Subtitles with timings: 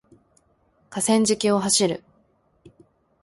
[0.89, 2.03] 河川敷を走る